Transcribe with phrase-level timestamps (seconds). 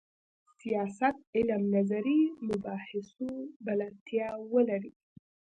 [0.59, 3.27] سیاست علم نظري مباحثو
[3.65, 4.93] بلدتیا ولري.